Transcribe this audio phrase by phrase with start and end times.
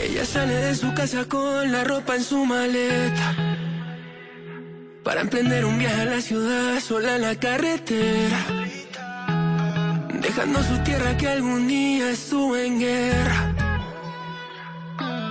[0.00, 3.34] Ella sale de su casa con la ropa en su maleta.
[5.04, 8.38] Para emprender un viaje a la ciudad, sola en la carretera.
[10.20, 13.54] Dejando su tierra que algún día estuvo en guerra.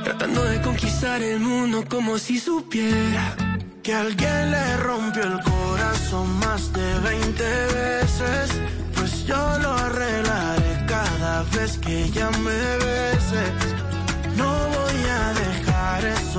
[0.04, 3.36] Tratando de conquistar el mundo como si supiera
[3.84, 8.52] que alguien le rompió el corazón más de 20 veces.
[8.96, 13.71] Pues yo lo arreglaré cada vez que ella me bese.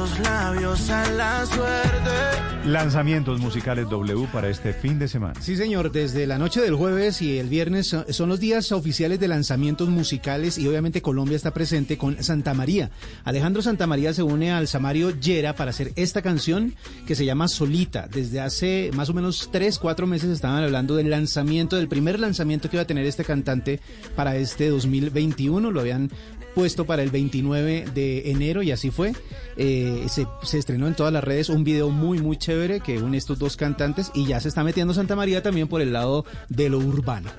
[0.04, 2.51] Esos labios a la suerte.
[2.66, 5.34] Lanzamientos musicales W para este fin de semana.
[5.40, 9.26] Sí, señor, desde la noche del jueves y el viernes son los días oficiales de
[9.26, 12.92] lanzamientos musicales y obviamente Colombia está presente con Santa María.
[13.24, 17.48] Alejandro Santa María se une al Samario Yera para hacer esta canción que se llama
[17.48, 18.06] Solita.
[18.06, 22.70] Desde hace más o menos tres, cuatro meses estaban hablando del lanzamiento, del primer lanzamiento
[22.70, 23.80] que iba a tener este cantante
[24.14, 25.72] para este 2021.
[25.72, 26.12] Lo habían
[26.54, 29.14] puesto para el 29 de enero y así fue.
[29.56, 32.51] Eh, se, se, estrenó en todas las redes un video muy muy chévere
[32.84, 35.92] que une estos dos cantantes y ya se está metiendo Santa María también por el
[35.92, 37.30] lado de lo urbano.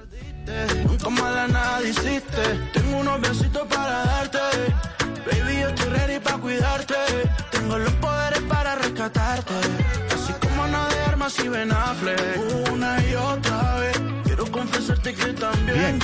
[0.88, 2.42] Nunca mala nada hiciste,
[2.74, 4.40] tengo unos besitos para darte,
[5.26, 6.96] baby yo estoy ready para cuidarte,
[7.52, 9.54] tengo los poderes para rescatarte,
[10.14, 12.16] así como no de armas y venafle,
[12.74, 14.02] una y otra vez.
[14.26, 16.00] Quiero confesarte que también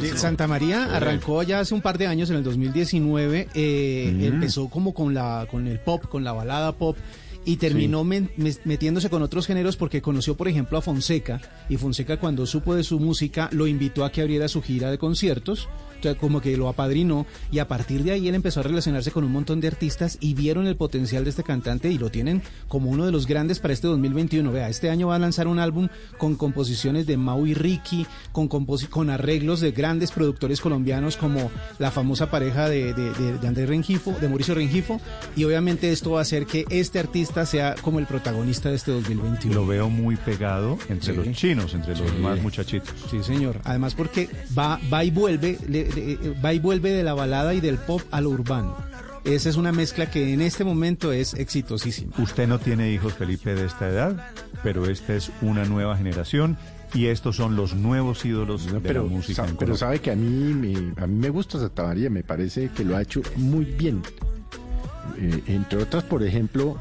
[0.00, 0.18] Bien.
[0.18, 4.24] Santa María arrancó ya hace un par de años, en el 2019, eh, mm.
[4.24, 6.96] empezó como con, la, con el pop, con la balada pop
[7.48, 8.08] y terminó sí.
[8.08, 12.44] me, me, metiéndose con otros géneros porque conoció, por ejemplo, a Fonseca y Fonseca cuando
[12.44, 15.66] supo de su música lo invitó a que abriera su gira de conciertos.
[15.94, 19.24] Entonces, como que lo apadrinó y a partir de ahí él empezó a relacionarse con
[19.24, 22.90] un montón de artistas y vieron el potencial de este cantante y lo tienen como
[22.90, 24.52] uno de los grandes para este 2021.
[24.52, 28.46] Vea, este año va a lanzar un álbum con composiciones de Mau y Ricky, con,
[28.46, 33.68] con arreglos de grandes productores colombianos como la famosa pareja de, de, de, de Andrés
[33.68, 35.00] Rengifo, de Mauricio Rengifo
[35.34, 38.92] y obviamente esto va a hacer que este artista sea como el protagonista de este
[38.92, 39.54] 2021.
[39.54, 41.16] Lo veo muy pegado entre sí.
[41.16, 42.16] los chinos, entre los sí.
[42.20, 42.94] más muchachitos.
[43.10, 43.60] Sí, señor.
[43.64, 47.60] Además porque va, va y vuelve, le, le, va y vuelve de la balada y
[47.60, 48.76] del pop a lo urbano.
[49.24, 52.12] Esa es una mezcla que en este momento es exitosísima.
[52.18, 54.32] Usted no tiene hijos, Felipe, de esta edad,
[54.62, 56.56] pero esta es una nueva generación
[56.94, 59.46] y estos son los nuevos ídolos no, pero, de la música.
[59.46, 62.70] Sa pero sabe que a mí, me, a mí me gusta Santa María, me parece
[62.70, 64.02] que lo ha hecho muy bien.
[65.18, 66.78] Eh, entre otras, por ejemplo,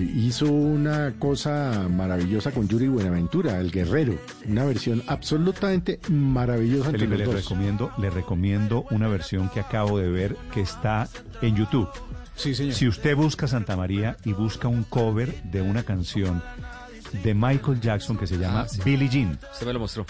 [0.00, 6.90] hizo una cosa maravillosa con Yuri Buenaventura, el guerrero, una versión absolutamente maravillosa.
[6.90, 7.44] Felipe, entre los le dos.
[7.44, 11.08] recomiendo, le recomiendo una versión que acabo de ver que está
[11.42, 11.88] en YouTube.
[12.34, 12.74] Sí, señor.
[12.74, 16.42] Si usted busca Santa María y busca un cover de una canción
[17.22, 18.80] de Michael Jackson que se llama ah, sí.
[18.84, 19.38] Billie Jean.
[19.52, 20.04] Usted me lo mostró.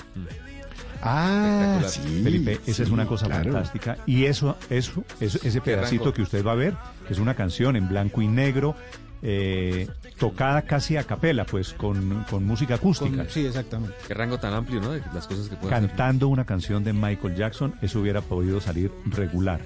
[1.03, 3.53] Ah, sí, Felipe, esa sí, es una cosa claro.
[3.53, 3.99] fantástica.
[4.07, 6.75] Y eso, eso, eso ese pedacito que usted va a ver,
[7.07, 8.75] que es una canción en blanco y negro,
[9.22, 9.88] eh,
[10.19, 13.16] tocada casi a capela, pues con, con música acústica.
[13.16, 13.94] Con, sí, exactamente.
[14.06, 14.93] Qué rango tan amplio, ¿no?
[14.93, 16.32] De las cosas que Cantando hacer.
[16.32, 19.60] una canción de Michael Jackson, eso hubiera podido salir regular.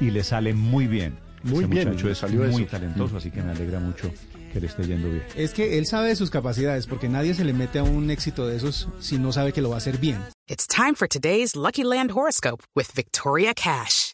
[0.00, 1.16] Y le sale muy bien.
[1.42, 1.88] Muy Ese bien.
[1.88, 2.70] muchacho es muy eso.
[2.70, 4.10] talentoso, así que me alegra mucho
[4.52, 5.22] que le esté yendo bien.
[5.36, 8.46] Es que él sabe de sus capacidades, porque nadie se le mete a un éxito
[8.46, 10.18] de esos si no sabe que lo va a hacer bien.
[10.48, 14.13] It's time for today's Lucky Land horoscope with Victoria Cash.